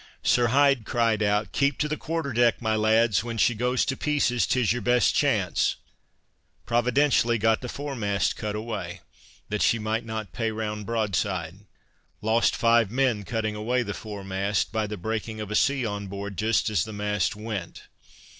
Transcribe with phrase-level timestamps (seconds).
[0.23, 3.95] Sir Hyde cried out: "Keep to the quarter deck, my lads, when she goes to
[3.95, 5.75] pieces, 't is your best chance!"
[6.65, 9.01] Providentially got the foremast cut away,
[9.49, 11.67] that she might not pay round broad side.
[12.19, 16.35] Lost five men cutting away the foremast, by the breaking of a sea on board
[16.35, 17.83] just as the mast went.